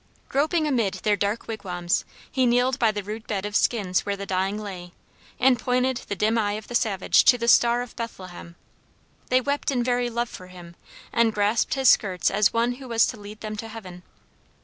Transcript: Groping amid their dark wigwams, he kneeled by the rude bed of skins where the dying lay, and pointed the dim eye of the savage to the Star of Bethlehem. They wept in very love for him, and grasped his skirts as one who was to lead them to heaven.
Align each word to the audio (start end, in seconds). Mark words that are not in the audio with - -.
Groping 0.29 0.65
amid 0.67 0.95
their 0.95 1.15
dark 1.15 1.45
wigwams, 1.47 2.05
he 2.31 2.47
kneeled 2.47 2.79
by 2.79 2.91
the 2.91 3.03
rude 3.03 3.27
bed 3.27 3.45
of 3.45 3.55
skins 3.55 4.03
where 4.03 4.17
the 4.17 4.25
dying 4.25 4.57
lay, 4.59 4.93
and 5.39 5.59
pointed 5.59 5.97
the 5.97 6.15
dim 6.15 6.39
eye 6.39 6.53
of 6.53 6.67
the 6.67 6.73
savage 6.73 7.23
to 7.25 7.37
the 7.37 7.47
Star 7.47 7.83
of 7.83 7.95
Bethlehem. 7.95 8.55
They 9.29 9.41
wept 9.41 9.69
in 9.69 9.83
very 9.83 10.09
love 10.09 10.27
for 10.29 10.47
him, 10.47 10.75
and 11.13 11.31
grasped 11.31 11.75
his 11.75 11.87
skirts 11.89 12.31
as 12.31 12.51
one 12.51 12.71
who 12.71 12.87
was 12.87 13.05
to 13.09 13.19
lead 13.19 13.41
them 13.41 13.55
to 13.57 13.67
heaven. 13.67 14.01